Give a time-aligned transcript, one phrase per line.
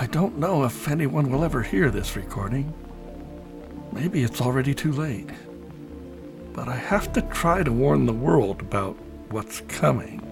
[0.00, 2.72] I don't know if anyone will ever hear this recording.
[3.90, 5.28] Maybe it's already too late.
[6.52, 8.94] But I have to try to warn the world about
[9.30, 10.22] what's coming.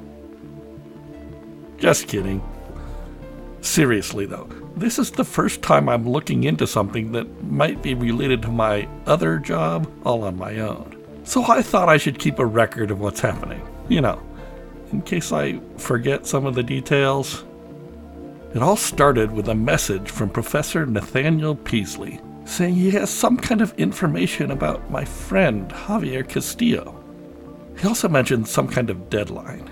[1.78, 2.40] Just kidding.
[3.60, 8.42] Seriously, though, this is the first time I'm looking into something that might be related
[8.42, 10.96] to my other job all on my own.
[11.24, 13.66] So I thought I should keep a record of what's happening.
[13.88, 14.22] You know,
[14.92, 17.44] in case I forget some of the details.
[18.56, 23.60] It all started with a message from Professor Nathaniel Peaslee saying he has some kind
[23.60, 26.98] of information about my friend Javier Castillo.
[27.78, 29.70] He also mentioned some kind of deadline.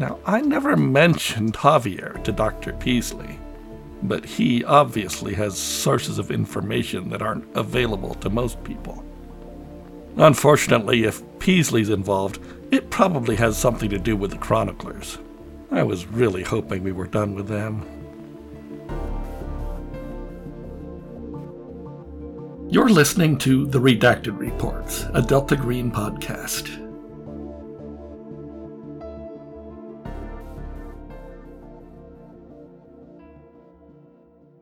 [0.00, 2.72] Now, I never mentioned Javier to Dr.
[2.72, 3.38] Peaslee,
[4.02, 9.04] but he obviously has sources of information that aren't available to most people.
[10.16, 12.40] Unfortunately, if Peaslee's involved,
[12.72, 15.18] it probably has something to do with the chroniclers.
[15.70, 17.84] I was really hoping we were done with them.
[22.68, 26.82] You're listening to The Redacted Reports, a Delta Green podcast.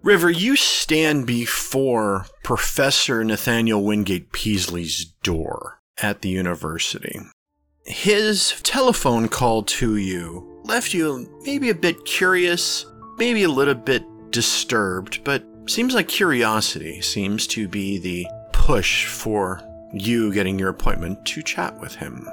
[0.02, 7.20] River, you stand before Professor Nathaniel Wingate Peaslee's door at the university.
[7.86, 12.86] His telephone call to you left you maybe a bit curious,
[13.18, 19.62] maybe a little bit disturbed, but seems like curiosity seems to be the push for
[19.92, 22.26] you getting your appointment to chat with him.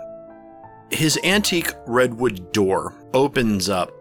[0.89, 3.91] His antique redwood door opens up,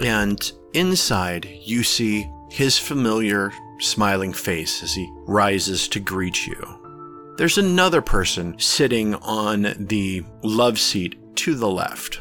[0.00, 7.34] and inside you see his familiar smiling face as he rises to greet you.
[7.36, 12.20] There's another person sitting on the love seat to the left.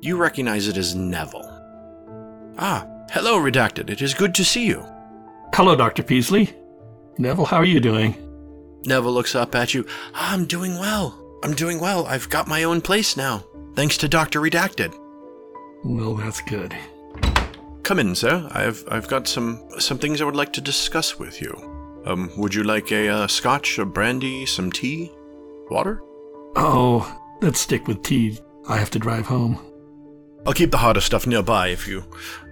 [0.00, 1.48] You recognize it as Neville.
[2.58, 3.90] Ah, hello, Redacted.
[3.90, 4.84] It is good to see you.
[5.54, 6.02] Hello, Dr.
[6.02, 6.52] Peaslee.
[7.18, 8.14] Neville, how are you doing?
[8.84, 9.84] Neville looks up at you.
[10.14, 11.18] I'm doing well.
[11.42, 12.06] I'm doing well.
[12.06, 13.44] I've got my own place now,
[13.74, 14.40] thanks to Dr.
[14.40, 14.94] Redacted.
[15.84, 16.76] Well, that's good.
[17.82, 18.48] Come in, sir.
[18.52, 21.52] I've I've got some some things I would like to discuss with you.
[22.04, 25.10] Um, would you like a uh, scotch, a brandy, some tea,
[25.70, 26.02] water?
[26.56, 28.38] Oh, let's stick with tea.
[28.68, 29.58] I have to drive home.
[30.48, 32.02] I'll keep the hotter stuff nearby if you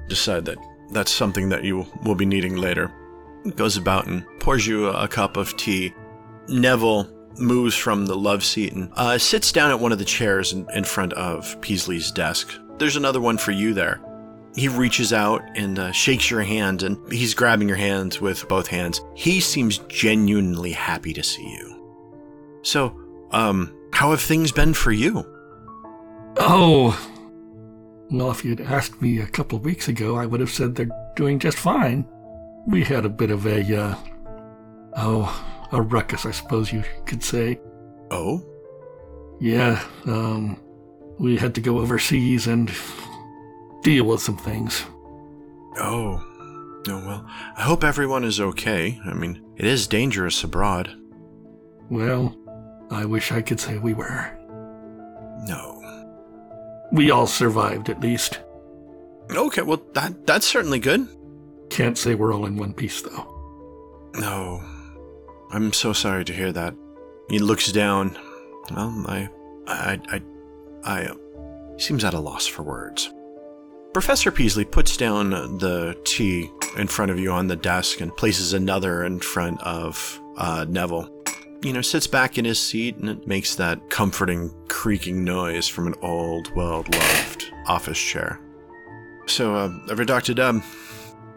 [0.07, 0.59] decide that
[0.93, 2.93] that's something that you will be needing later.
[3.55, 5.95] Goes about and pours you a, a cup of tea.
[6.47, 7.09] Neville
[7.39, 10.67] moves from the love seat and uh, sits down at one of the chairs in,
[10.75, 12.53] in front of Peaslee's desk.
[12.77, 14.03] There's another one for you there.
[14.55, 18.67] He reaches out and uh, shakes your hand, and he's grabbing your hands with both
[18.67, 19.01] hands.
[19.15, 22.61] He seems genuinely happy to see you.
[22.61, 22.95] So,
[23.31, 25.25] um, how have things been for you?
[26.37, 26.99] Oh,
[28.11, 31.13] well, if you'd asked me a couple of weeks ago, I would have said they're
[31.17, 32.07] doing just fine.
[32.67, 33.95] We had a bit of a, uh,
[34.97, 37.61] oh, a ruckus, I suppose you could say.
[38.11, 38.45] Oh?
[39.41, 40.61] Yeah, um,
[41.19, 42.71] we had to go overseas and
[43.83, 44.85] deal with some things.
[45.79, 46.25] Oh.
[46.89, 49.01] Oh, well, I hope everyone is okay.
[49.05, 50.97] I mean, it is dangerous abroad.
[51.91, 52.37] Well,
[52.91, 54.31] I wish I could say we were.
[55.49, 55.76] No.
[56.93, 58.41] We all survived, at least.
[59.31, 61.09] Okay, well, that that's certainly good.
[61.69, 64.11] Can't say we're all in one piece, though.
[64.15, 64.63] No.
[65.51, 66.75] I'm so sorry to hear that.
[67.29, 68.17] He looks down.
[68.71, 69.29] Well, I.
[69.67, 70.01] I.
[70.09, 70.23] I.
[70.85, 71.01] I.
[71.09, 71.17] I
[71.79, 73.13] seems at a loss for words.
[73.93, 78.53] Professor Peaslee puts down the tea in front of you on the desk and places
[78.53, 81.11] another in front of uh, Neville.
[81.63, 85.87] You know, sits back in his seat and it makes that comforting creaking noise from
[85.87, 88.41] an old, well loved office chair.
[89.27, 90.63] So, uh, Redacted, um,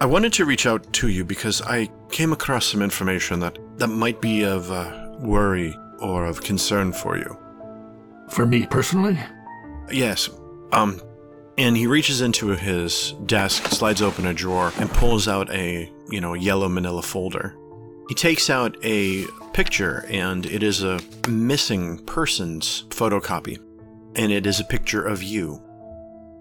[0.01, 3.87] I wanted to reach out to you because I came across some information that, that
[3.87, 7.37] might be of uh, worry or of concern for you.
[8.29, 9.19] For me personally?
[9.91, 10.29] Yes.
[10.71, 11.01] Um,
[11.57, 16.21] and he reaches into his desk, slides open a drawer, and pulls out a, you
[16.21, 17.57] know, yellow manila folder.
[18.09, 23.59] He takes out a picture, and it is a missing person's photocopy.
[24.15, 25.61] And it is a picture of you.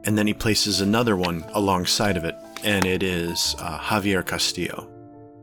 [0.05, 2.35] And then he places another one alongside of it,
[2.65, 4.89] and it is uh, Javier Castillo.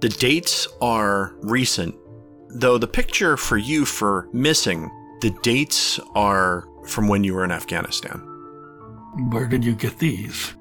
[0.01, 1.93] The dates are recent,
[2.49, 4.89] though the picture for you for missing,
[5.21, 8.17] the dates are from when you were in Afghanistan.
[9.29, 10.55] Where did you get these?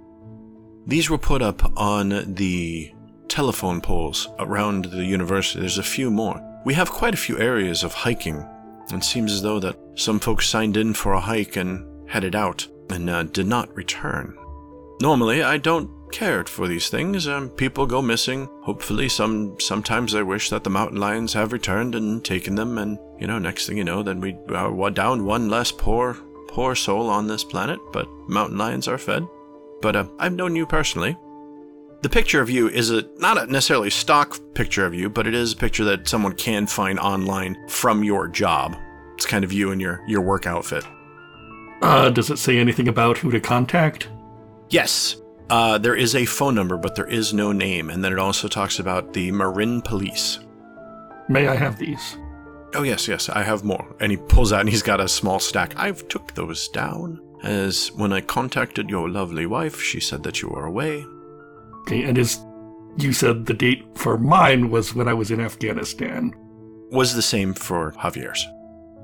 [0.86, 2.93] These were put up on the
[3.34, 5.58] telephone poles around the university.
[5.58, 6.40] There's a few more.
[6.64, 8.46] We have quite a few areas of hiking.
[8.92, 12.68] It seems as though that some folks signed in for a hike and headed out
[12.90, 14.38] and uh, did not return.
[15.00, 17.26] Normally, I don't care for these things.
[17.26, 18.48] Um, people go missing.
[18.62, 22.78] Hopefully, some sometimes I wish that the mountain lions have returned and taken them.
[22.78, 26.16] And you know, next thing you know, then we are down one less poor
[26.46, 27.80] poor soul on this planet.
[27.92, 29.26] But mountain lions are fed.
[29.82, 31.16] But uh, I've known you personally.
[32.04, 35.32] The picture of you is a not a necessarily stock picture of you, but it
[35.32, 38.76] is a picture that someone can find online from your job.
[39.14, 40.84] It's kind of you in your your work outfit.
[41.80, 44.08] Uh, does it say anything about who to contact?
[44.68, 45.16] Yes.
[45.48, 47.88] Uh, there is a phone number, but there is no name.
[47.88, 50.40] And then it also talks about the Marin Police.
[51.30, 52.18] May I have these?
[52.74, 53.96] Oh, yes, yes, I have more.
[53.98, 55.72] And he pulls out and he's got a small stack.
[55.78, 57.22] I've took those down.
[57.42, 61.06] As when I contacted your lovely wife, she said that you were away.
[61.84, 62.40] Okay, and is
[62.96, 66.32] you said the date for mine was when I was in Afghanistan.
[66.90, 68.46] Was the same for Javier's.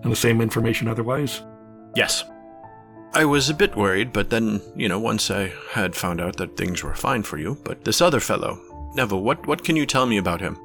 [0.02, 1.42] And the same information otherwise?
[1.96, 2.24] Yes.
[3.12, 6.56] I was a bit worried, but then, you know, once I had found out that
[6.56, 7.58] things were fine for you.
[7.64, 8.60] But this other fellow,
[8.94, 10.56] Neville, what, what can you tell me about him?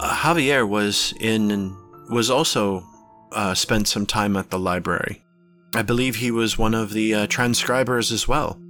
[0.00, 1.76] Uh, Javier was in,
[2.10, 2.84] was also
[3.30, 5.24] uh, spent some time at the library.
[5.74, 8.60] I believe he was one of the uh, transcribers as well.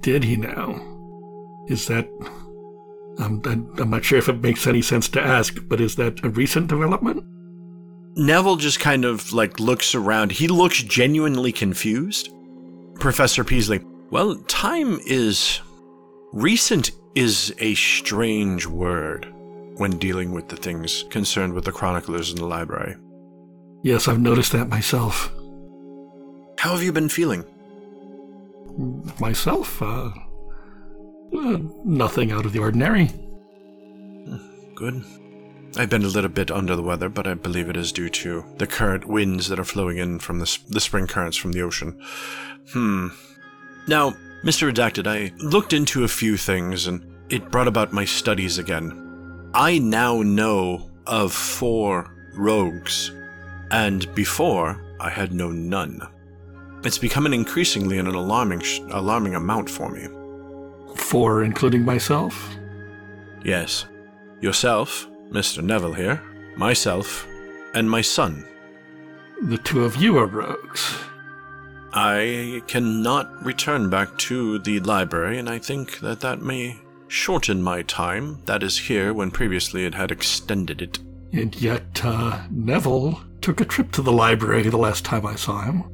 [0.00, 0.93] Did he now?
[1.68, 2.08] Is that.
[3.16, 3.40] I'm,
[3.78, 6.66] I'm not sure if it makes any sense to ask, but is that a recent
[6.66, 7.24] development?
[8.16, 10.32] Neville just kind of like looks around.
[10.32, 12.30] He looks genuinely confused.
[12.98, 15.60] Professor Peaslee, well, time is.
[16.32, 19.32] Recent is a strange word
[19.76, 22.96] when dealing with the things concerned with the chroniclers in the library.
[23.82, 25.30] Yes, I've noticed that myself.
[26.58, 27.44] How have you been feeling?
[29.20, 29.80] Myself?
[29.82, 30.10] Uh,
[31.34, 33.10] uh, nothing out of the ordinary.
[34.74, 35.04] Good.
[35.76, 38.44] I've been a little bit under the weather, but I believe it is due to
[38.58, 42.00] the current winds that are flowing in from the, the spring currents from the ocean.
[42.72, 43.08] Hmm.
[43.88, 44.14] Now,
[44.44, 44.72] Mr.
[44.72, 49.50] Redacted, I looked into a few things and it brought about my studies again.
[49.54, 53.10] I now know of four rogues,
[53.70, 56.00] and before I had known none.
[56.84, 60.06] It's becoming increasingly an alarming, alarming amount for me.
[60.94, 62.56] Four, including myself?
[63.44, 63.86] Yes.
[64.40, 65.62] Yourself, Mr.
[65.62, 66.22] Neville here,
[66.56, 67.26] myself,
[67.74, 68.46] and my son.
[69.42, 70.96] The two of you are rogues.
[71.92, 77.82] I cannot return back to the library, and I think that that may shorten my
[77.82, 80.98] time that is here when previously it had extended it.
[81.32, 85.62] And yet, uh, Neville took a trip to the library the last time I saw
[85.62, 85.84] him.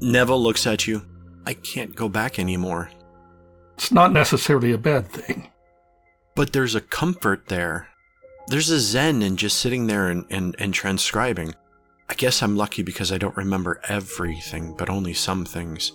[0.00, 1.02] Neville looks at you.
[1.44, 2.90] I can't go back anymore.
[3.78, 5.52] It's not necessarily a bad thing.
[6.34, 7.86] But there's a comfort there.
[8.48, 11.54] There's a zen in just sitting there and, and, and transcribing.
[12.08, 15.92] I guess I'm lucky because I don't remember everything, but only some things.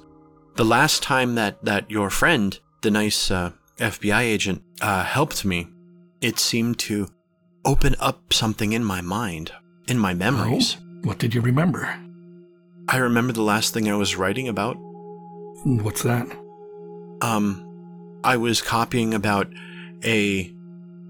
[0.56, 5.68] The last time that, that your friend, the nice uh, FBI agent, uh, helped me,
[6.21, 7.09] it seemed to
[7.65, 9.51] open up something in my mind,
[9.89, 10.77] in my memories.
[10.79, 10.83] Oh?
[11.09, 12.00] What did you remember?
[12.88, 14.77] I remember the last thing I was writing about.
[15.65, 16.27] What's that?
[17.21, 17.73] Um,
[18.24, 19.48] I was copying about
[20.04, 20.54] a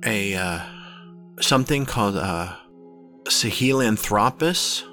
[0.04, 0.62] a uh,
[1.39, 2.56] something called uh,
[3.25, 4.83] Sahelanthropus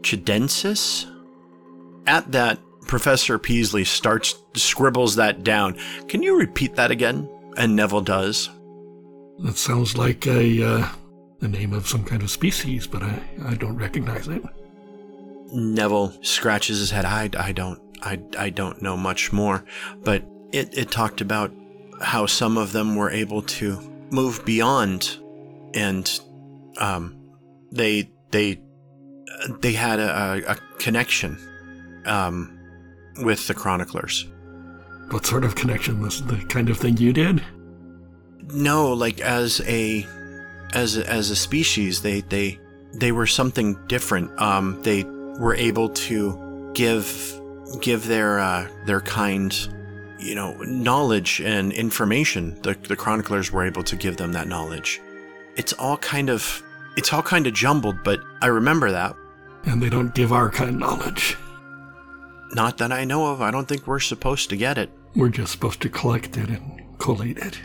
[0.00, 1.06] tchadensis.
[2.06, 5.76] At that, Professor Peaslee starts scribbles that down.
[6.08, 7.28] Can you repeat that again?
[7.56, 8.48] And Neville does.
[9.40, 10.88] That sounds like a uh,
[11.40, 14.42] the name of some kind of species, but I, I don't recognize it.
[15.52, 17.04] Neville scratches his head.
[17.04, 19.64] I, I don't I, I don't know much more,
[20.02, 21.52] but it, it talked about
[22.00, 23.78] how some of them were able to
[24.10, 25.18] move beyond
[25.74, 26.20] and
[26.78, 27.16] um,
[27.70, 28.60] they they
[29.60, 31.38] they had a, a connection
[32.06, 32.58] um,
[33.22, 34.26] with the chroniclers.
[35.10, 37.42] What sort of connection was the kind of thing you did?
[38.52, 40.06] No, like as a
[40.74, 42.58] as a, as a species, they they
[42.94, 44.38] they were something different.
[44.40, 47.40] Um, they were able to give
[47.80, 49.52] give their uh, their kind,
[50.18, 52.60] you know, knowledge and information.
[52.62, 55.00] The the chroniclers were able to give them that knowledge.
[55.56, 56.62] It's all kind of
[56.96, 59.14] it's all kind of jumbled, but I remember that.
[59.64, 61.36] And they don't give our kind of knowledge.
[62.52, 63.42] Not that I know of.
[63.42, 64.90] I don't think we're supposed to get it.
[65.14, 67.58] We're just supposed to collect it and collate it.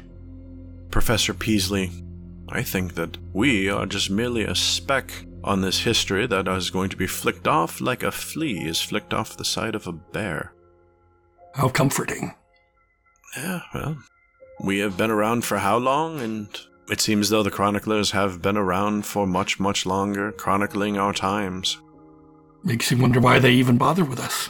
[0.92, 1.92] Professor Peaslee,
[2.50, 5.12] I think that we are just merely a speck
[5.44, 9.14] on this history that is going to be flicked off like a flea is flicked
[9.14, 10.54] off the side of a bear.
[11.54, 12.34] How comforting.
[13.36, 13.98] Yeah, well,
[14.60, 16.48] we have been around for how long, and
[16.90, 21.80] it seems though the chroniclers have been around for much, much longer, chronicling our times.
[22.64, 24.50] Makes you wonder why they even bother with us.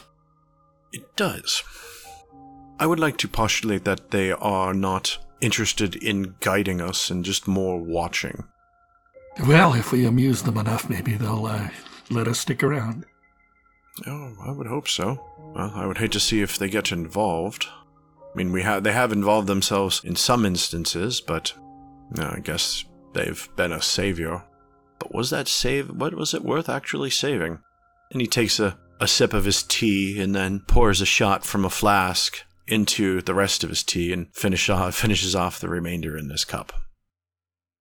[0.92, 1.64] It does.
[2.78, 7.48] I would like to postulate that they are not interested in guiding us and just
[7.48, 8.44] more watching.
[9.46, 11.68] Well, if we amuse them enough, maybe they'll uh,
[12.10, 13.04] let us stick around.
[14.06, 15.24] Oh, I would hope so.
[15.38, 17.66] Well, I would hate to see if they get involved.
[18.34, 21.52] I mean, we have they have involved themselves in some instances, but
[22.10, 24.42] no, I guess they've been a savior.
[24.98, 25.90] But was that save?
[25.90, 27.60] What was it worth actually saving?
[28.10, 31.64] And he takes a, a sip of his tea and then pours a shot from
[31.64, 36.16] a flask into the rest of his tea and finish off, finishes off the remainder
[36.16, 36.72] in this cup.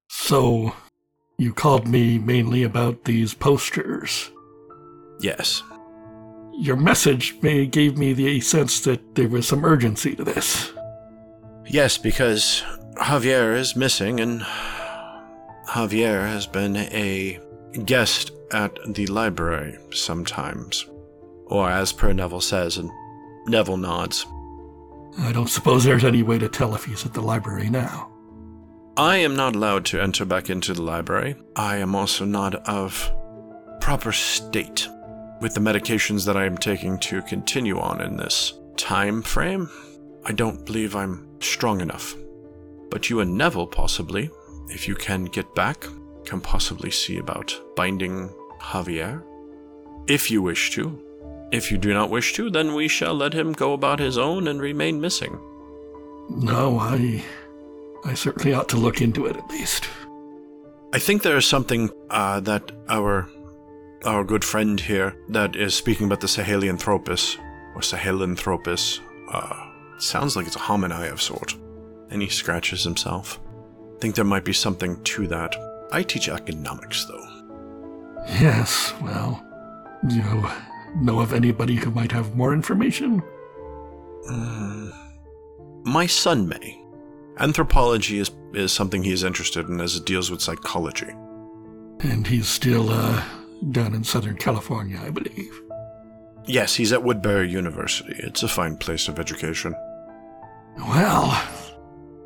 [0.09, 0.75] So,
[1.37, 4.29] you called me mainly about these posters.
[5.19, 5.63] Yes.
[6.55, 10.71] Your message may gave me the sense that there was some urgency to this.
[11.65, 12.63] Yes, because
[12.95, 14.41] Javier is missing, and
[15.67, 17.39] Javier has been a
[17.85, 20.85] guest at the library sometimes.
[21.47, 22.91] Or as per Neville says, and
[23.47, 24.25] Neville nods.
[25.19, 28.11] I don't suppose there's any way to tell if he's at the library now.
[28.95, 31.35] I am not allowed to enter back into the library.
[31.55, 33.11] I am also not of
[33.81, 34.87] proper state
[35.43, 39.69] with the medications that I am taking to continue on in this time frame.
[40.23, 42.15] I don't believe I'm strong enough.
[42.89, 44.29] But you and Neville, possibly,
[44.69, 45.85] if you can get back,
[46.23, 48.29] can possibly see about binding
[48.61, 49.21] Javier.
[50.07, 50.97] If you wish to.
[51.51, 54.47] If you do not wish to, then we shall let him go about his own
[54.47, 55.37] and remain missing.
[56.29, 57.21] No, I.
[58.05, 59.89] I certainly ought to look into it at least.
[60.93, 63.27] I think there is something uh, that our
[64.05, 67.37] our good friend here that is speaking about the Sahelanthropus
[67.75, 68.99] or Sahelanthropus.
[69.31, 71.55] Uh, sounds like it's a homini of sort.
[72.09, 73.39] And he scratches himself.
[73.95, 75.55] I think there might be something to that.
[75.91, 77.27] I teach economics, though.
[78.39, 79.43] Yes, well,
[80.09, 80.45] you
[80.95, 83.21] know of anybody who might have more information?
[84.29, 84.93] Mm,
[85.85, 86.79] my son may.
[87.39, 91.11] Anthropology is, is something he's interested in as it deals with psychology.
[91.99, 93.23] And he's still, uh,
[93.71, 95.61] down in Southern California, I believe.
[96.45, 98.15] Yes, he's at Woodbury University.
[98.17, 99.73] It's a fine place of education.
[100.77, 101.41] Well,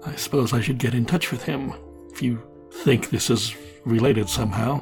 [0.06, 1.74] I suppose I should get in touch with him
[2.12, 2.42] if you
[2.72, 4.82] think this is related somehow.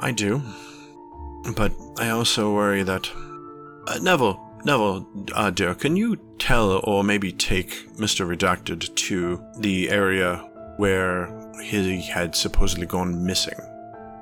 [0.00, 0.42] I do.
[1.56, 3.10] But I also worry that.
[3.86, 8.28] Uh, Neville, Neville, uh, dear, can you tell or maybe take Mr.
[8.28, 10.36] Redacted to the area
[10.76, 11.28] where
[11.62, 13.58] he had supposedly gone missing?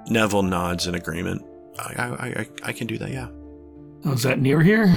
[0.08, 1.42] Neville nods in agreement.
[1.78, 3.28] I, I, I, I can do that, yeah.
[4.04, 4.96] Oh, is that near here?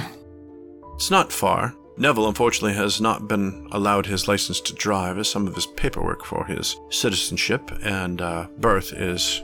[0.94, 1.74] It's not far.
[1.98, 6.24] Neville, unfortunately, has not been allowed his license to drive, as some of his paperwork
[6.24, 9.42] for his citizenship and uh, birth is.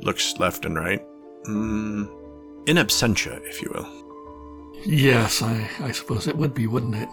[0.00, 1.00] looks left and right.
[1.46, 2.08] Mm,
[2.66, 4.82] in absentia, if you will.
[4.86, 7.08] Yes, I, I suppose it would be, wouldn't it?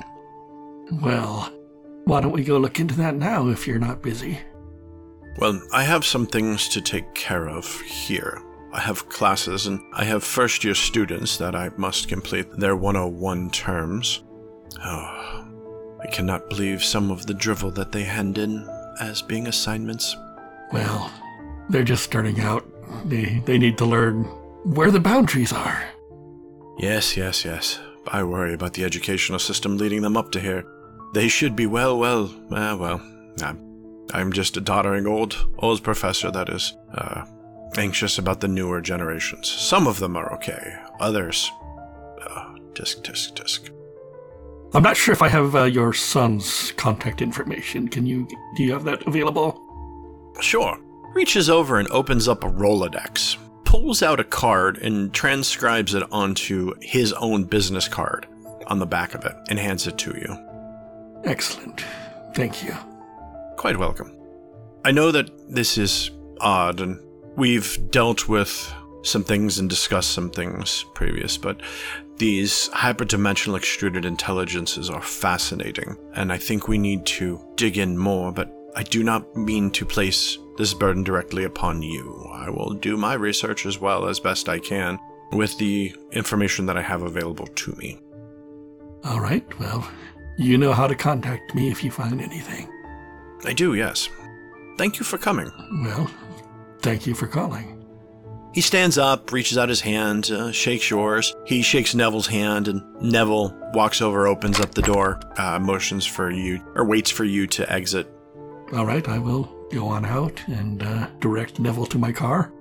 [1.02, 1.52] Well,
[2.06, 4.40] why don't we go look into that now if you're not busy?
[5.38, 8.42] Well, I have some things to take care of here.
[8.74, 13.50] I have classes and I have first year students that I must complete their 101
[13.52, 14.24] terms.
[14.84, 15.46] Oh,
[16.02, 18.68] I cannot believe some of the drivel that they hand in
[19.00, 20.16] as being assignments.
[20.72, 21.12] Well,
[21.70, 22.66] they're just starting out.
[23.06, 24.24] They, they need to learn
[24.64, 25.84] where the boundaries are.
[26.78, 27.80] Yes, yes, yes.
[28.08, 30.66] I worry about the educational system leading them up to here.
[31.14, 33.02] They should be well, well, uh, well.
[33.44, 33.71] I'm
[34.14, 37.26] I'm just a doddering old old professor that is uh,
[37.78, 39.50] anxious about the newer generations.
[39.50, 40.76] Some of them are okay.
[41.00, 41.52] Others,
[42.22, 43.70] uh, tisk tisk tisk.
[44.74, 47.88] I'm not sure if I have uh, your son's contact information.
[47.88, 49.62] Can you do you have that available?
[50.40, 50.78] Sure.
[51.14, 56.74] Reaches over and opens up a Rolodex, pulls out a card and transcribes it onto
[56.82, 58.28] his own business card
[58.68, 60.38] on the back of it and hands it to you.
[61.26, 61.84] Excellent.
[62.34, 62.76] Thank you.
[63.58, 64.16] Quite welcome.
[64.84, 67.00] I know that this is odd, and
[67.36, 71.62] we've dealt with some things and discussed some things previous, but
[72.18, 78.32] these hyperdimensional extruded intelligences are fascinating, and I think we need to dig in more,
[78.32, 82.30] but I do not mean to place this burden directly upon you.
[82.32, 85.00] I will do my research as well as best I can
[85.32, 88.00] with the information that I have available to me.
[89.04, 89.90] All right, well,
[90.38, 92.70] you know how to contact me if you find anything.
[93.46, 94.10] I do, yes.
[94.78, 95.52] Thank you for coming.
[95.84, 96.10] Well,
[96.82, 97.78] thank you for calling.
[98.54, 101.34] He stands up, reaches out his hand, uh, shakes yours.
[101.46, 106.30] He shakes Neville's hand, and Neville walks over, opens up the door, uh, motions for
[106.30, 108.12] you, or waits for you to exit.
[108.74, 112.52] All right, I will go on out and uh, direct Neville to my car.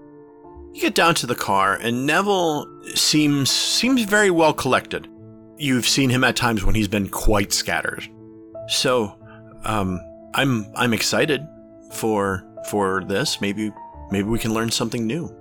[0.72, 5.08] You get down to the car, and Neville seems seems very well collected.
[5.58, 8.08] you've seen him at times when he's been quite scattered.
[8.68, 9.14] So,
[9.64, 10.00] um,
[10.34, 11.46] I'm I'm excited
[11.92, 13.40] for for this.
[13.40, 13.72] Maybe
[14.10, 15.34] maybe we can learn something new.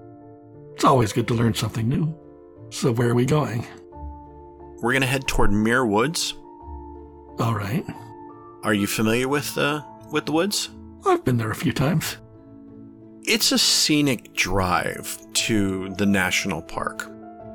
[0.73, 2.15] It's always good to learn something new.
[2.71, 3.65] So where are we going?
[4.81, 6.33] We're gonna head toward Muir Woods.
[7.39, 7.85] All right.
[8.63, 9.81] Are you familiar with uh
[10.11, 10.69] with the woods?
[11.05, 12.17] I've been there a few times.
[13.23, 17.09] It's a scenic drive to the national park.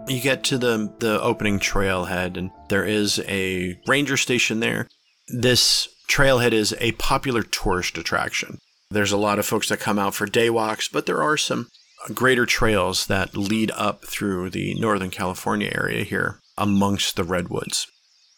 [0.06, 4.88] You get to the the opening trailhead and there is a ranger station there.
[5.28, 8.58] This trailhead is a popular tourist attraction.
[8.90, 11.68] There's a lot of folks that come out for day walks, but there are some
[12.12, 17.86] greater trails that lead up through the Northern California area here amongst the redwoods.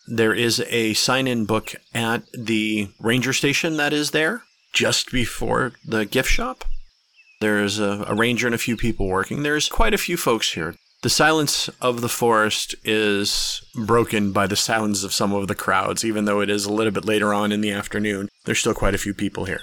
[0.06, 5.72] There is a sign in book at the ranger station that is there just before
[5.84, 6.64] the gift shop.
[7.40, 9.42] There's a, a, ranger and a few people working.
[9.42, 10.74] There's quite a few folks here.
[11.06, 16.04] The silence of the forest is broken by the sounds of some of the crowds,
[16.04, 18.28] even though it is a little bit later on in the afternoon.
[18.44, 19.60] There's still quite a few people here.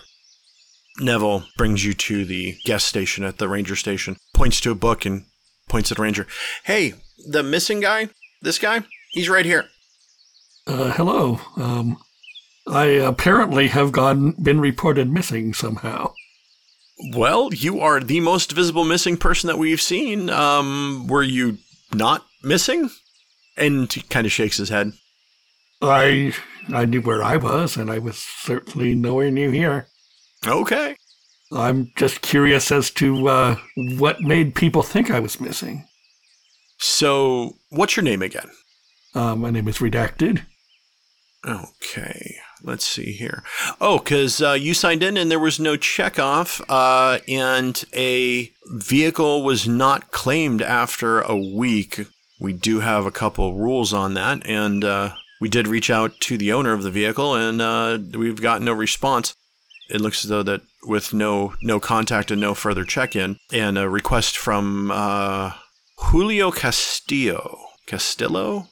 [1.01, 5.05] Neville brings you to the guest station at the ranger station, points to a book
[5.05, 5.25] and
[5.67, 6.27] points at ranger.
[6.63, 6.93] Hey,
[7.27, 8.07] the missing guy,
[8.41, 9.65] this guy, he's right here.
[10.65, 11.41] Uh, hello.
[11.57, 11.97] Um,
[12.67, 16.13] I apparently have gone been reported missing somehow.
[17.13, 20.29] Well, you are the most visible missing person that we've seen.
[20.29, 21.57] Um, were you
[21.93, 22.89] not missing?
[23.57, 24.93] And he kind of shakes his head.
[25.81, 26.33] I
[26.69, 29.88] I knew where I was, and I was certainly nowhere near here.
[30.45, 30.95] Okay.
[31.51, 35.85] I'm just curious as to uh, what made people think I was missing.
[36.79, 38.50] So, what's your name again?
[39.13, 40.45] Uh, my name is Redacted.
[41.45, 43.43] Okay, let's see here.
[43.79, 49.43] Oh, because uh, you signed in and there was no checkoff, uh, and a vehicle
[49.43, 52.08] was not claimed after a week.
[52.39, 56.38] We do have a couple rules on that, and uh, we did reach out to
[56.38, 59.36] the owner of the vehicle, and uh, we've got no response.
[59.89, 63.89] It looks as though that with no no contact and no further check-in, and a
[63.89, 65.54] request from uh,
[65.97, 68.69] Julio Castillo, Castillo,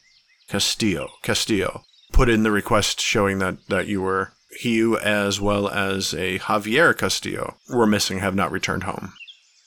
[0.48, 6.14] Castillo, Castillo put in the request showing that, that you were he as well as
[6.14, 9.14] a Javier Castillo were missing, have not returned home.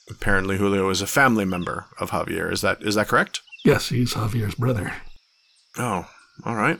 [0.09, 2.51] Apparently, Julio is a family member of Javier.
[2.51, 3.41] Is that is that correct?
[3.63, 4.93] Yes, he's Javier's brother.
[5.77, 6.07] Oh,
[6.45, 6.79] all right.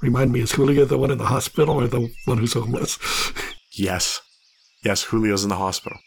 [0.00, 2.98] Remind me, is Julio the one in the hospital or the one who's homeless?
[3.72, 4.20] yes,
[4.84, 5.98] yes, Julio's in the hospital.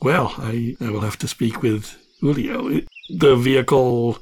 [0.00, 2.80] Well, I, I will have to speak with Julio.
[3.10, 4.18] The vehicle,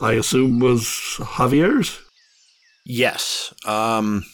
[0.00, 0.84] I assume, was
[1.18, 2.00] Javier's.
[2.88, 3.52] Yes.
[3.66, 4.24] Um,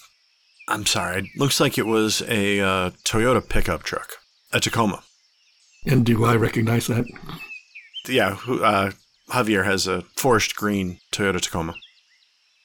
[0.69, 1.21] I'm sorry.
[1.21, 4.17] It looks like it was a uh, Toyota pickup truck,
[4.53, 5.03] a Tacoma.
[5.87, 7.07] And do I recognize that?
[8.07, 8.37] Yeah.
[8.47, 8.91] Uh,
[9.31, 11.75] Javier has a forest green Toyota Tacoma.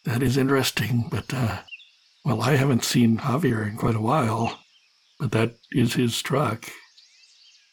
[0.03, 1.59] That is interesting, but uh,
[2.25, 4.59] well, I haven't seen Javier in quite a while,
[5.19, 6.69] but that is his truck.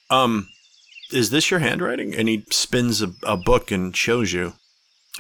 [0.09, 0.49] Um,
[1.13, 2.15] is this your handwriting?
[2.15, 4.53] And he spins a, a book and shows you,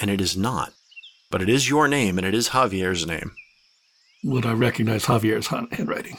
[0.01, 0.73] and it is not
[1.35, 3.33] but it is your name and it is Javier's name.
[4.23, 6.17] Would I recognize Javier's handwriting?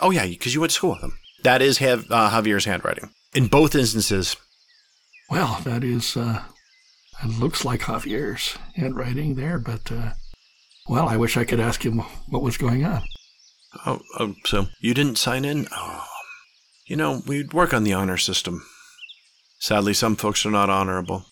[0.00, 1.12] Oh, yeah, because you went to school with him.
[1.44, 3.10] That is uh, Javier's handwriting.
[3.32, 4.34] In both instances.
[5.30, 6.42] Well, that is, uh,
[7.22, 10.14] it looks like Javier's handwriting there, but, uh,
[10.88, 13.04] well, I wish I could ask him what was going on.
[13.86, 15.68] Oh, oh, so you didn't sign in?
[15.70, 16.06] Oh,
[16.86, 18.66] you know, we'd work on the honor system.
[19.60, 21.26] Sadly, some folks are not honorable.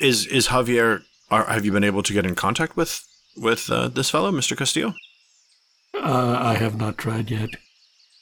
[0.00, 3.04] Is is Javier are, have you been able to get in contact with
[3.36, 4.56] with uh, this fellow, Mr.
[4.56, 4.94] Castillo?
[5.94, 7.50] Uh, I have not tried yet.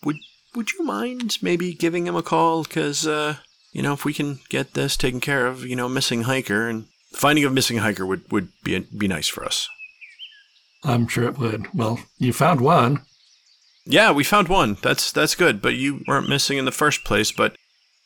[0.05, 0.17] Would
[0.55, 2.63] Would you mind maybe giving him a call?
[2.63, 3.37] Because uh,
[3.73, 6.87] you know, if we can get this taken care of, you know, missing hiker and
[7.13, 9.69] finding a missing hiker would would be be nice for us.
[10.85, 11.69] I'm sure it would.
[11.75, 13.03] Well, you found one.
[13.85, 14.77] Yeah, we found one.
[14.83, 15.61] That's that's good.
[15.61, 17.33] But you weren't missing in the first place.
[17.33, 17.57] But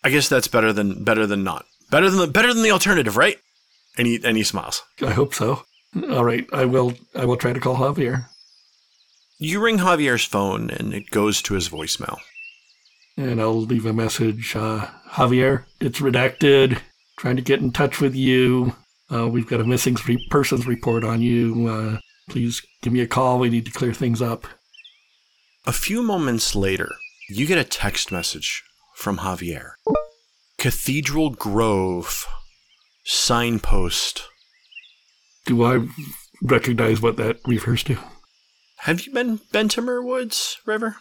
[0.05, 1.65] I guess that's better than better than not.
[1.91, 3.39] Better than the better than the alternative, right?
[3.99, 4.83] And he and he smiles.
[5.01, 5.65] I hope so.
[6.11, 6.95] All right, I will.
[7.15, 8.27] I will try to call Javier.
[9.39, 12.19] You ring Javier's phone, and it goes to his voicemail.
[13.17, 14.55] And I'll leave a message.
[14.57, 16.81] Uh, Javier, it's redacted.
[17.19, 18.75] Trying to get in touch with you.
[19.11, 19.97] Uh, we've got a missing
[20.31, 21.69] persons report on you.
[21.69, 23.39] Uh, please give me a call.
[23.39, 24.47] We need to clear things up.
[25.67, 26.91] A few moments later,
[27.29, 28.63] you get a text message
[28.95, 29.73] from Javier.
[30.59, 32.27] Cathedral Grove,
[33.07, 34.25] signpost.
[35.47, 35.87] Do I
[36.43, 37.97] recognize what that refers to?
[38.79, 40.97] Have you been Muir Woods River?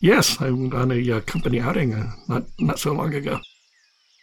[0.00, 3.40] Yes, I went on a uh, company outing uh, not not so long ago.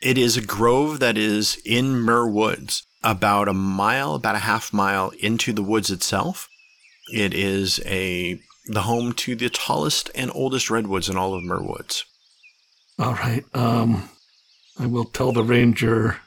[0.01, 2.85] It is a grove that is in Muir Woods.
[3.03, 6.47] about a mile, about a half mile into the woods itself.
[7.11, 11.61] It is a the home to the tallest and oldest redwoods in all of Muir
[11.61, 12.05] Woods.
[12.99, 13.43] All right.
[13.53, 14.09] Um,
[14.79, 16.19] I will tell the ranger.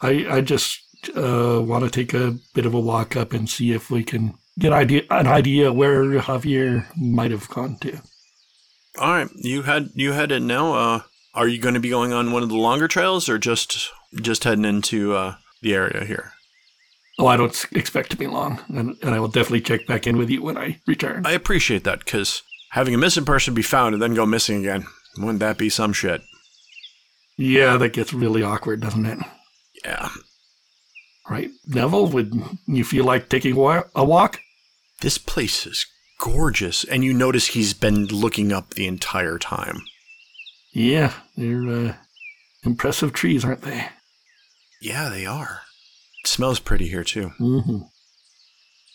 [0.00, 0.80] I I just
[1.16, 4.34] uh, want to take a bit of a walk up and see if we can
[4.58, 8.00] get idea an idea where Javier might have gone to.
[8.98, 10.74] All right, you had you head in now.
[10.74, 11.00] Uh,
[11.34, 14.44] are you going to be going on one of the longer trails, or just just
[14.44, 16.32] heading into uh, the area here?
[17.18, 20.16] Oh, I don't expect to be long, and, and I will definitely check back in
[20.16, 21.26] with you when I return.
[21.26, 24.86] I appreciate that because having a missing person be found and then go missing again
[25.18, 26.22] wouldn't that be some shit?
[27.36, 29.18] yeah, that gets really awkward, doesn't it?
[29.84, 30.10] Yeah.
[31.28, 32.34] Right, Neville, would
[32.66, 34.40] you feel like taking a walk?
[35.00, 35.86] This place is
[36.18, 39.82] gorgeous, and you notice he's been looking up the entire time.
[40.72, 41.94] Yeah, they're uh,
[42.64, 43.86] impressive trees, aren't they?
[44.80, 45.62] Yeah, they are.
[46.22, 47.32] It smells pretty here too.
[47.40, 47.78] Mm-hmm.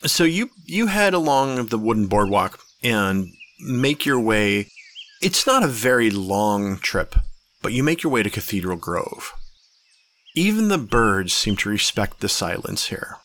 [0.05, 3.27] So you you head along the wooden boardwalk and
[3.59, 4.67] make your way.
[5.21, 7.15] It's not a very long trip,
[7.61, 9.33] but you make your way to Cathedral Grove.
[10.35, 13.17] Even the birds seem to respect the silence here.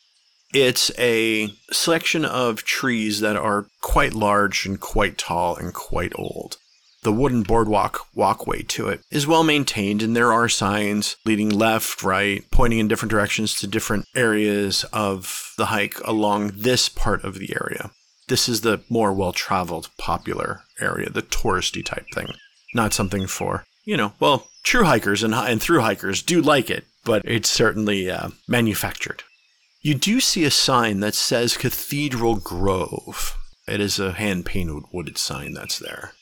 [0.54, 6.56] It's a selection of trees that are quite large and quite tall and quite old.
[7.02, 12.02] The wooden boardwalk walkway to it is well maintained, and there are signs leading left,
[12.02, 17.38] right, pointing in different directions to different areas of the hike along this part of
[17.38, 17.90] the area.
[18.28, 22.34] This is the more well traveled, popular area, the touristy type thing.
[22.74, 26.84] Not something for, you know, well, true hikers and, and through hikers do like it,
[27.04, 29.22] but it's certainly uh, manufactured.
[29.82, 33.36] You do see a sign that says Cathedral Grove.
[33.66, 36.12] It is a hand painted wooded sign that's there.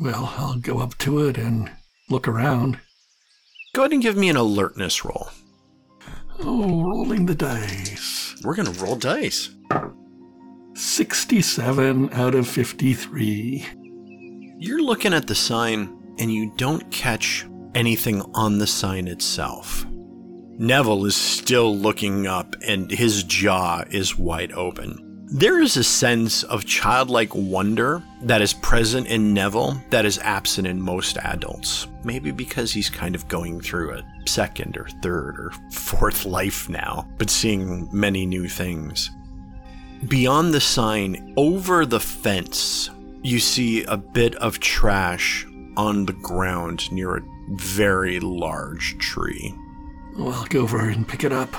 [0.00, 1.70] Well, I'll go up to it and
[2.10, 2.78] look around.
[3.74, 5.28] Go ahead and give me an alertness roll.
[6.40, 8.34] Oh, rolling the dice.
[8.42, 9.50] We're going to roll dice.
[10.74, 13.66] 67 out of 53.
[14.58, 19.86] You're looking at the sign and you don't catch anything on the sign itself.
[20.58, 25.08] Neville is still looking up and his jaw is wide open.
[25.34, 30.66] There is a sense of childlike wonder that is present in Neville that is absent
[30.66, 31.86] in most adults.
[32.04, 37.08] Maybe because he's kind of going through a second or third or fourth life now,
[37.16, 39.10] but seeing many new things.
[40.06, 42.90] Beyond the sign, over the fence,
[43.22, 45.46] you see a bit of trash
[45.78, 47.22] on the ground near a
[47.54, 49.54] very large tree.
[50.16, 51.50] Well, I'll go over and pick it up.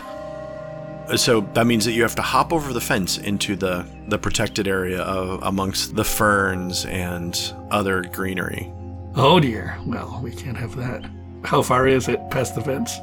[1.18, 4.68] So that means that you have to hop over the fence into the, the protected
[4.68, 7.38] area of, amongst the ferns and
[7.72, 8.72] other greenery.
[9.16, 9.78] Oh dear.
[9.86, 11.10] Well, we can't have that.
[11.44, 12.98] How far is it past the fence?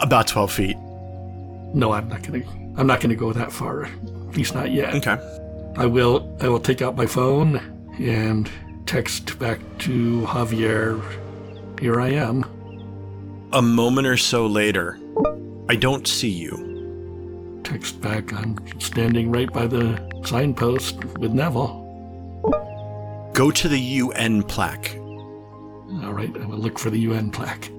[0.00, 0.76] About 12 feet.
[1.74, 2.42] No, I'm not gonna.
[2.76, 3.84] I'm not gonna go that far.
[3.84, 4.94] At least not yet.
[4.94, 5.16] Okay.
[5.76, 6.36] I will.
[6.40, 7.56] I will take out my phone
[7.98, 8.48] and
[8.86, 11.02] text back to Javier.
[11.80, 12.44] Here I am.
[13.54, 15.00] A moment or so later,
[15.70, 17.60] I don't see you.
[17.64, 18.30] Text back.
[18.34, 21.86] I'm standing right by the signpost with Neville.
[23.32, 24.94] Go to the UN plaque.
[24.98, 26.30] All right.
[26.36, 27.70] I will look for the UN plaque.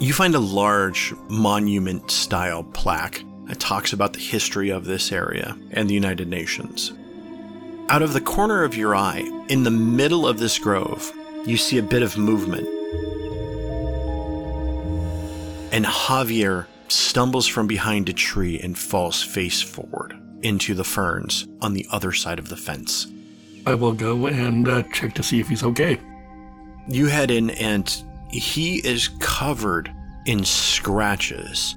[0.00, 5.56] You find a large monument style plaque that talks about the history of this area
[5.70, 6.92] and the United Nations.
[7.88, 11.12] Out of the corner of your eye, in the middle of this grove,
[11.46, 12.81] you see a bit of movement.
[15.72, 21.72] And Javier stumbles from behind a tree and falls face forward into the ferns on
[21.72, 23.06] the other side of the fence.
[23.66, 25.98] I will go and uh, check to see if he's okay.
[26.88, 27.90] You head in, and
[28.30, 29.92] he is covered
[30.26, 31.76] in scratches,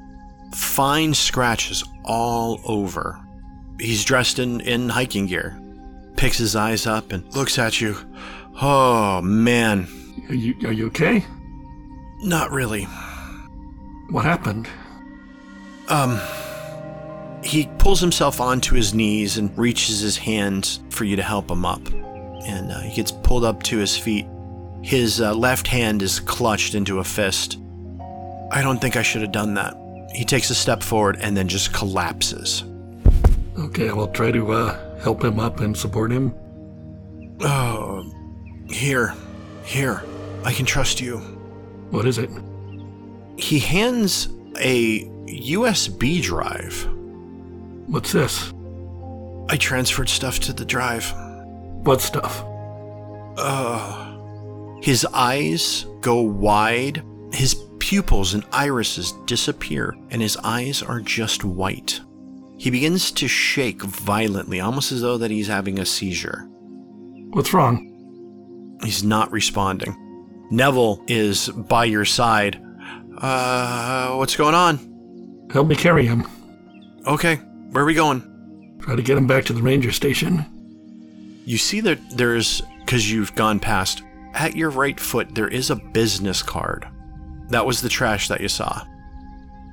[0.53, 3.19] fine scratches all over.
[3.79, 5.59] He's dressed in, in hiking gear,
[6.17, 7.95] picks his eyes up and looks at you.
[8.61, 9.87] Oh, man.
[10.27, 11.23] Are you Are you okay?
[12.21, 12.87] Not really.
[14.09, 14.67] What happened?
[15.87, 16.19] Um,
[17.43, 21.65] he pulls himself onto his knees and reaches his hands for you to help him
[21.65, 21.85] up.
[22.47, 24.25] And uh, he gets pulled up to his feet.
[24.81, 27.59] His uh, left hand is clutched into a fist.
[28.51, 29.75] I don't think I should have done that.
[30.13, 32.63] He takes a step forward and then just collapses.
[33.57, 36.33] Okay, I will try to uh, help him up and support him.
[37.41, 38.11] Oh,
[38.69, 39.13] here,
[39.63, 40.03] here,
[40.43, 41.17] I can trust you.
[41.89, 42.29] What is it?
[43.37, 46.87] He hands a USB drive.
[47.87, 48.53] What's this?
[49.49, 51.11] I transferred stuff to the drive.
[51.83, 52.43] What stuff?
[53.37, 54.15] Uh,
[54.81, 57.03] his eyes go wide.
[57.31, 62.01] His pupils and irises disappear, and his eyes are just white.
[62.57, 66.47] He begins to shake violently, almost as though that he's having a seizure.
[67.31, 67.91] What's wrong?
[68.83, 69.95] He's not responding.
[70.49, 72.61] Neville is by your side.
[73.25, 74.77] Uh, what's going on?
[75.51, 76.27] Help me carry him.
[77.07, 77.37] Okay,
[77.71, 78.77] where are we going?
[78.79, 80.45] Try to get him back to the ranger station.
[81.43, 84.03] You see that there's, because you've gone past,
[84.35, 86.87] at your right foot, there is a business card.
[87.49, 88.85] That was the trash that you saw.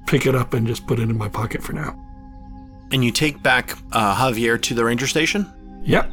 [0.07, 1.95] Pick it up and just put it in my pocket for now.
[2.91, 5.53] And you take back uh, Javier to the ranger station?
[5.83, 6.11] Yep.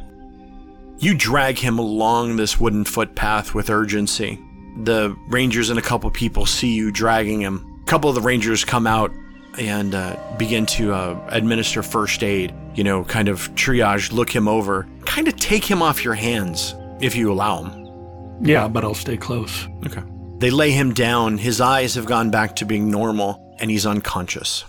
[0.98, 4.38] You drag him along this wooden footpath with urgency.
[4.76, 7.80] The rangers and a couple people see you dragging him.
[7.82, 9.12] A couple of the rangers come out
[9.58, 14.48] and uh, begin to uh, administer first aid, you know, kind of triage, look him
[14.48, 18.46] over, kind of take him off your hands if you allow him.
[18.46, 19.66] Yeah, but I'll stay close.
[19.86, 20.02] Okay.
[20.38, 21.36] They lay him down.
[21.36, 24.64] His eyes have gone back to being normal, and he's unconscious.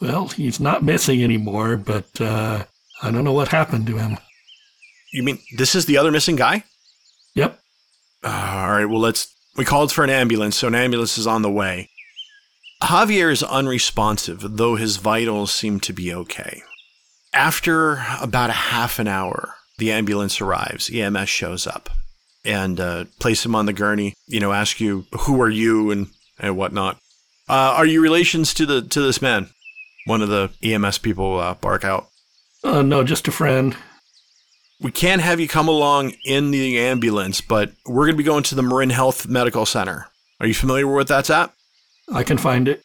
[0.00, 2.64] Well, he's not missing anymore, but uh,
[3.02, 4.18] I don't know what happened to him.
[5.12, 6.64] You mean this is the other missing guy?
[7.34, 7.58] Yep.
[8.26, 9.32] Uh, all right, well, let's.
[9.56, 11.88] We called for an ambulance, so an ambulance is on the way.
[12.82, 16.62] Javier is unresponsive, though his vitals seem to be okay.
[17.32, 20.90] After about a half an hour, the ambulance arrives.
[20.92, 21.88] EMS shows up
[22.44, 24.14] and uh, place him on the gurney.
[24.26, 26.08] You know, ask you who are you and
[26.38, 26.98] and whatnot.
[27.48, 29.50] Uh, are you relations to the to this man?
[30.06, 32.08] One of the EMS people uh, bark out.
[32.64, 33.76] Uh, no, just a friend.
[34.80, 38.42] We can't have you come along in the ambulance, but we're going to be going
[38.44, 40.08] to the Marin Health Medical Center.
[40.38, 41.52] Are you familiar with what that's at?
[42.12, 42.82] I can find it.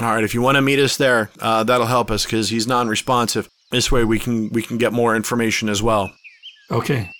[0.00, 2.66] All right, if you want to meet us there, uh, that'll help us because he's
[2.66, 3.48] non-responsive.
[3.70, 6.12] This way, we can we can get more information as well.
[6.70, 7.10] Okay.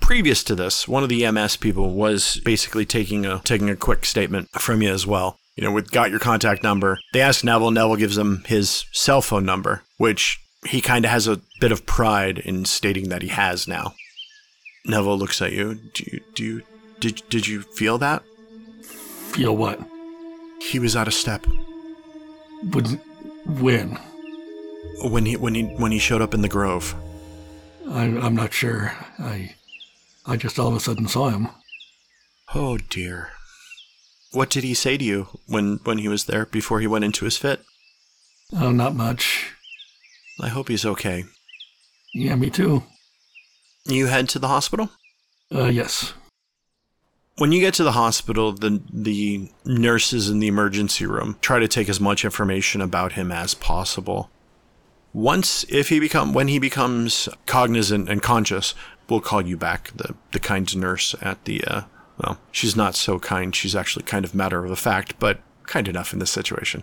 [0.00, 4.04] Previous to this, one of the EMS people was basically taking a taking a quick
[4.04, 5.38] statement from you as well.
[5.56, 6.98] You know, we got your contact number.
[7.12, 7.70] They ask Neville.
[7.70, 11.86] Neville gives them his cell phone number, which he kind of has a bit of
[11.86, 13.94] pride in stating that he has now.
[14.84, 15.74] Neville looks at you.
[15.94, 16.62] Do you do you
[17.00, 18.22] did did you feel that?
[19.32, 19.80] Feel what?
[20.60, 21.46] He was out of step
[22.72, 23.00] Would
[23.46, 23.98] when?
[25.02, 26.94] when he when he when he showed up in the grove.
[27.88, 28.92] I, I'm not sure.
[29.18, 29.54] I
[30.26, 31.48] I just all of a sudden saw him.
[32.54, 33.30] Oh dear.
[34.32, 37.24] What did he say to you when when he was there before he went into
[37.24, 37.62] his fit?
[38.52, 39.52] Oh, not much.
[40.40, 41.24] I hope he's okay.
[42.14, 42.82] Yeah, me too.
[43.86, 44.90] You head to the hospital?
[45.54, 46.14] Uh, yes.
[47.38, 51.68] When you get to the hospital, the the nurses in the emergency room try to
[51.68, 54.30] take as much information about him as possible.
[55.12, 58.74] Once if he become when he becomes cognizant and conscious,
[59.08, 61.82] we'll call you back, the the kind nurse at the uh
[62.18, 65.88] well, she's not so kind, she's actually kind of matter of the fact, but kind
[65.88, 66.82] enough in this situation.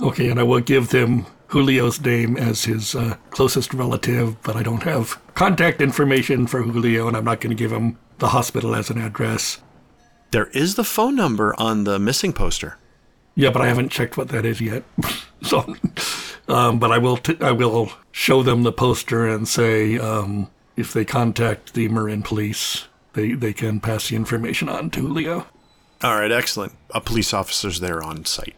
[0.00, 4.62] Okay, and I will give them Julio's name as his uh, closest relative, but I
[4.62, 8.74] don't have contact information for Julio, and I'm not going to give him the hospital
[8.74, 9.60] as an address.
[10.30, 12.76] There is the phone number on the missing poster.
[13.34, 14.84] Yeah, but I haven't checked what that is yet.
[15.42, 15.74] so,
[16.46, 17.16] um, but I will.
[17.16, 22.22] T- I will show them the poster and say um, if they contact the Marin
[22.22, 25.46] police, they they can pass the information on to Julio.
[26.02, 26.74] All right, excellent.
[26.90, 28.54] A police officer's there on site.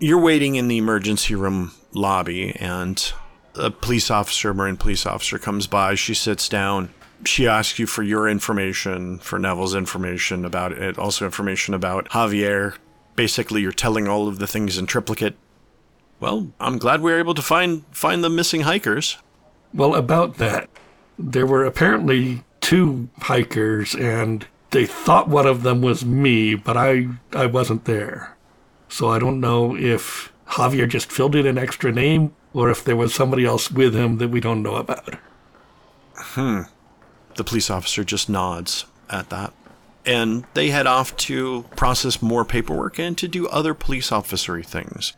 [0.00, 3.12] You're waiting in the emergency room lobby, and
[3.54, 5.94] a police officer, Marin police officer, comes by.
[5.94, 6.90] She sits down.
[7.24, 12.76] She asks you for your information, for Neville's information about it, also information about Javier.
[13.16, 15.36] Basically, you're telling all of the things in triplicate.
[16.20, 19.18] Well, I'm glad we were able to find find the missing hikers.
[19.72, 20.68] Well, about that,
[21.18, 27.08] there were apparently two hikers, and they thought one of them was me, but I
[27.32, 28.36] I wasn't there.
[28.88, 32.96] So I don't know if Javier just filled in an extra name or if there
[32.96, 35.16] was somebody else with him that we don't know about.
[36.14, 36.62] Hmm.
[37.36, 39.52] The police officer just nods at that.
[40.06, 45.14] And they head off to process more paperwork and to do other police officery things.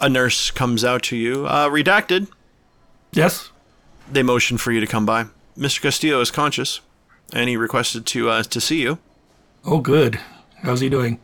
[0.00, 2.28] A nurse comes out to you, uh, redacted.
[3.12, 3.50] Yes?
[4.10, 5.26] They motion for you to come by.
[5.56, 5.82] Mr.
[5.82, 6.80] Castillo is conscious,
[7.32, 8.98] and he requested to uh, to see you.
[9.64, 10.20] Oh, good.
[10.62, 11.18] How's he doing?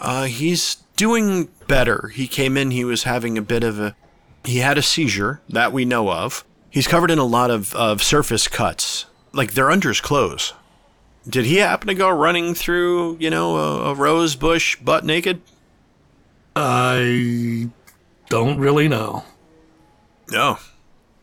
[0.00, 2.08] Uh, he's doing better.
[2.08, 3.94] He came in, he was having a bit of a.
[4.44, 6.44] He had a seizure, that we know of.
[6.70, 10.52] He's covered in a lot of, of surface cuts, like they're under his clothes.
[11.28, 15.42] Did he happen to go running through, you know, a, a rose bush butt naked?
[16.56, 17.68] I
[18.28, 19.24] don't really know.
[20.30, 20.58] No.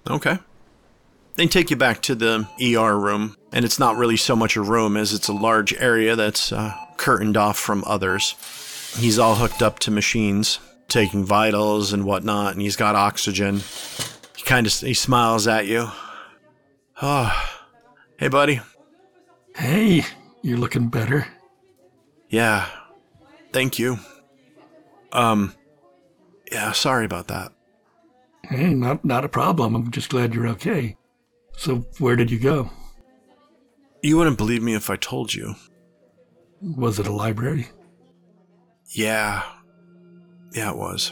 [0.10, 0.40] Okay.
[1.36, 4.62] They take you back to the ER room, and it's not really so much a
[4.62, 8.36] room as it's a large area that's uh, curtained off from others.
[8.98, 13.62] He's all hooked up to machines, taking vitals and whatnot, and he's got oxygen.
[14.36, 15.90] He kind of he smiles at you.
[17.02, 17.60] Oh,
[18.18, 18.62] hey, buddy.
[19.56, 20.06] Hey,
[20.42, 21.28] you're looking better.
[22.30, 22.68] Yeah,
[23.52, 24.00] thank you.
[25.12, 25.54] Um,
[26.52, 27.52] yeah, sorry about that.
[28.44, 29.76] Hey, not not a problem.
[29.76, 30.96] I'm just glad you're okay.
[31.58, 32.70] So, where did you go?
[34.02, 35.56] You wouldn't believe me if I told you.
[36.62, 37.70] Was it a library?
[38.90, 39.44] Yeah.
[40.54, 41.12] Yeah, it was.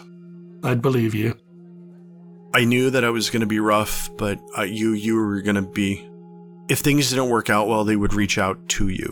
[0.63, 1.37] I'd believe you.
[2.53, 5.55] I knew that I was going to be rough, but uh, you you were going
[5.55, 6.07] to be
[6.69, 9.11] if things didn't work out well, they would reach out to you.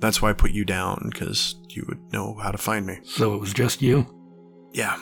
[0.00, 2.98] That's why I put you down cuz you would know how to find me.
[3.04, 4.06] So it was just you?
[4.72, 4.96] Yeah.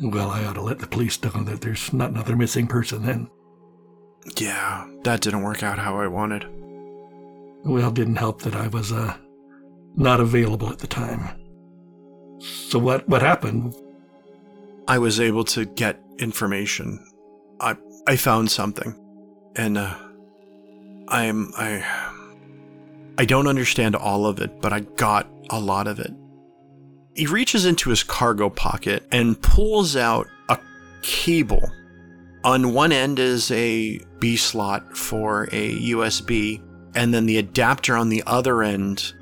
[0.00, 3.28] Well, I ought to let the police know that there's not another missing person then.
[4.36, 6.46] Yeah, that didn't work out how I wanted.
[7.64, 9.16] Well, it didn't help that I was uh
[9.96, 11.28] not available at the time.
[12.38, 13.74] So what what happened?
[14.86, 17.04] I was able to get information.
[17.60, 18.94] I I found something.
[19.56, 19.94] And uh
[21.08, 21.84] I'm I
[23.18, 26.12] I don't understand all of it, but I got a lot of it.
[27.14, 30.58] He reaches into his cargo pocket and pulls out a
[31.02, 31.70] cable.
[32.42, 36.60] On one end is a B slot for a USB,
[36.94, 39.14] and then the adapter on the other end.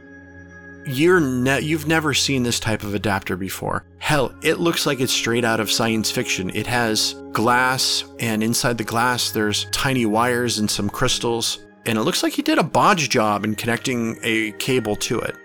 [0.84, 3.84] You're ne- you've never seen this type of adapter before.
[3.98, 6.50] Hell, it looks like it's straight out of science fiction.
[6.50, 12.02] It has glass, and inside the glass, there's tiny wires and some crystals and it
[12.02, 15.36] looks like he did a bodge job in connecting a cable to it.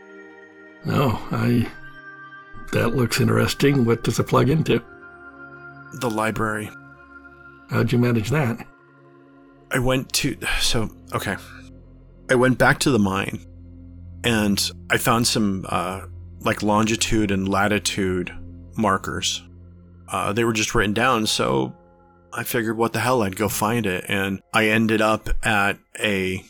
[0.87, 1.67] Oh, I.
[2.73, 3.85] That looks interesting.
[3.85, 4.83] What does it plug into?
[5.99, 6.69] The library.
[7.69, 8.65] How'd you manage that?
[9.71, 10.37] I went to.
[10.61, 11.37] So, okay.
[12.29, 13.45] I went back to the mine
[14.23, 16.01] and I found some, uh,
[16.39, 18.31] like longitude and latitude
[18.77, 19.43] markers.
[20.07, 21.75] Uh, they were just written down, so
[22.33, 26.43] I figured what the hell I'd go find it and I ended up at a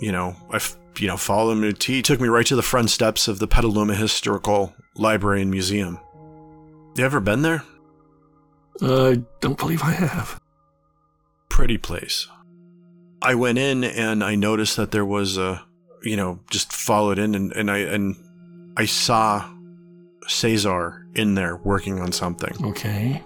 [0.00, 1.94] you know, I f- you know, followed him to T.
[1.94, 6.00] He took me right to the front steps of the Petaluma Historical Library and Museum.
[6.96, 7.62] You ever been there?
[8.82, 10.40] I don't believe I have.
[11.48, 12.26] Pretty place.
[13.22, 15.64] I went in and I noticed that there was a,
[16.02, 18.16] you know, just followed in and, and I and
[18.76, 19.48] I saw
[20.26, 22.54] Cesar in there working on something.
[22.64, 23.22] Okay.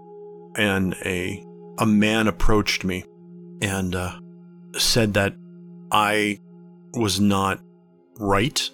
[0.56, 1.44] And a
[1.78, 3.04] a man approached me
[3.60, 4.18] and uh,
[4.76, 5.34] said that
[5.90, 6.40] I
[6.92, 7.60] was not
[8.18, 8.70] right.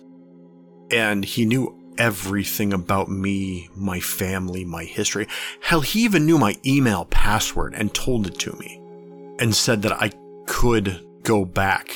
[0.90, 5.26] And he knew everything about me, my family, my history.
[5.60, 8.80] Hell, he even knew my email password and told it to me
[9.38, 10.10] and said that I
[10.46, 11.94] could go back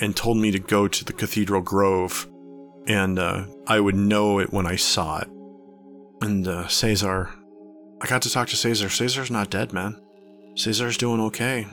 [0.00, 2.28] and told me to go to the Cathedral Grove
[2.86, 5.28] and uh, I would know it when I saw it.
[6.20, 7.30] And uh, Cesar,
[8.00, 8.88] I got to talk to Cesar.
[8.88, 10.00] Cesar's not dead, man.
[10.54, 11.66] Cesar's doing okay.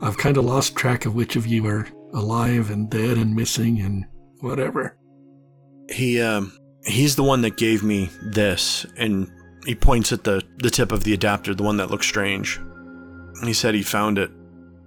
[0.00, 3.80] I've kind of lost track of which of you are alive and dead and missing
[3.80, 4.06] and
[4.40, 4.96] whatever.
[5.90, 9.30] He um he's the one that gave me this and
[9.66, 12.60] he points at the the tip of the adapter, the one that looks strange.
[13.44, 14.30] He said he found it.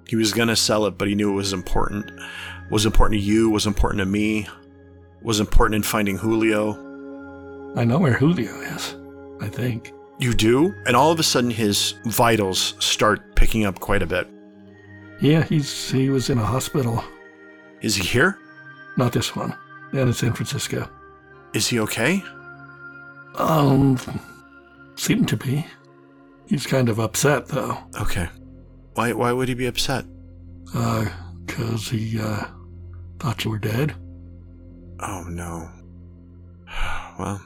[0.07, 2.11] He was going to sell it, but he knew it was important.
[2.69, 4.47] Was important to you, was important to me,
[5.21, 6.73] was important in finding Julio.
[7.75, 8.95] I know where Julio is,
[9.41, 9.93] I think.
[10.19, 10.73] You do?
[10.85, 14.27] And all of a sudden his vitals start picking up quite a bit.
[15.21, 17.03] Yeah, he's he was in a hospital.
[17.81, 18.39] Is he here?
[18.97, 19.55] Not this one.
[19.91, 20.89] And in San Francisco.
[21.53, 22.23] Is he okay?
[23.35, 23.99] Um
[24.95, 25.65] seemed to be.
[26.47, 27.77] He's kind of upset though.
[28.01, 28.27] Okay.
[28.97, 30.05] Why why would he be upset?
[30.73, 31.05] Uh,
[31.45, 32.45] cause he uh
[33.19, 33.93] thought you were dead.
[34.99, 35.69] Oh no.
[37.19, 37.41] Well,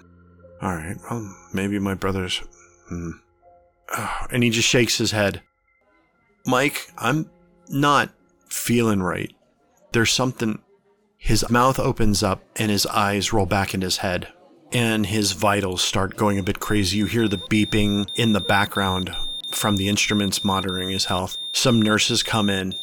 [0.61, 0.97] all right.
[1.09, 2.41] Well, maybe my brother's.
[2.89, 3.11] Hmm.
[3.97, 5.41] Oh, and he just shakes his head.
[6.45, 7.29] Mike, I'm
[7.69, 8.09] not
[8.49, 9.33] feeling right.
[9.93, 10.59] There's something.
[11.17, 14.27] His mouth opens up and his eyes roll back in his head,
[14.73, 16.97] and his vitals start going a bit crazy.
[16.97, 19.15] You hear the beeping in the background
[19.55, 21.37] from the instruments monitoring his health.
[21.51, 22.75] Some nurses come in.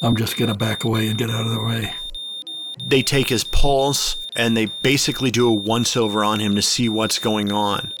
[0.00, 1.94] I'm just gonna back away and get out of the way.
[2.84, 6.88] They take his pulse and they basically do a once over on him to see
[6.88, 7.92] what's going on.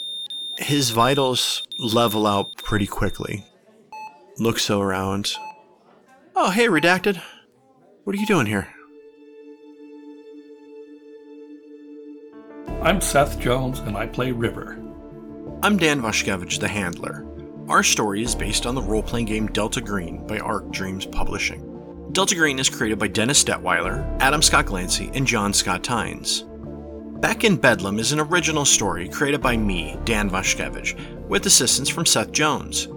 [0.58, 3.44] His vitals level out pretty quickly.
[4.38, 5.34] Looks around.
[6.34, 7.22] Oh, hey, Redacted.
[8.04, 8.68] What are you doing here?
[12.82, 14.76] I'm Seth Jones and I play River.
[15.62, 17.24] I'm Dan Vashkevich, the Handler.
[17.72, 22.10] Our story is based on the role playing game Delta Green by Arc Dreams Publishing.
[22.12, 26.44] Delta Green is created by Dennis Detwiller, Adam Scott Glancy, and John Scott Tynes.
[27.22, 32.04] Beck in Bedlam is an original story created by me, Dan Vashkevich, with assistance from
[32.04, 32.88] Seth Jones.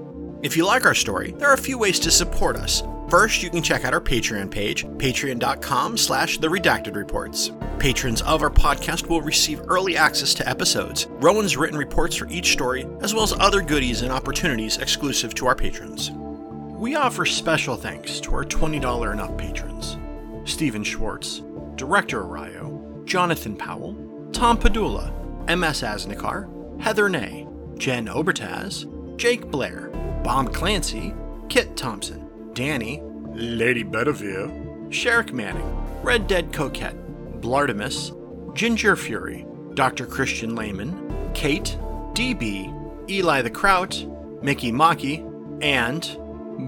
[0.44, 2.84] If you like our story, there are a few ways to support us.
[3.10, 7.52] First, you can check out our Patreon page, patreon.com slash the redacted reports.
[7.78, 12.52] Patrons of our podcast will receive early access to episodes, Rowan's written reports for each
[12.52, 16.12] story, as well as other goodies and opportunities exclusive to our patrons.
[16.12, 19.98] We offer special thanks to our $20 and up patrons
[20.44, 21.42] Stephen Schwartz,
[21.76, 23.96] Director Arayo, Jonathan Powell,
[24.32, 25.12] Tom Padula,
[25.48, 27.48] MS Asnikar, Heather Ney,
[27.78, 28.86] Jen Obertaz,
[29.18, 29.90] Jake Blair,
[30.24, 31.14] Bob Clancy,
[31.50, 32.25] Kit Thompson,
[32.56, 33.02] Danny,
[33.34, 34.50] Lady Bedivere,
[34.88, 35.70] Sherrick Manning,
[36.02, 36.96] Red Dead Coquette,
[37.42, 38.14] Blartimus,
[38.56, 40.06] Ginger Fury, Dr.
[40.06, 41.78] Christian Lehman, Kate,
[42.14, 42.72] DB,
[43.10, 44.08] Eli the Kraut,
[44.42, 45.22] Mickey Maki,
[45.62, 46.04] and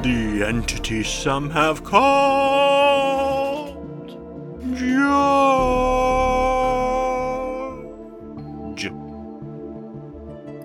[0.04, 3.78] the entity some have called
[4.74, 5.08] George.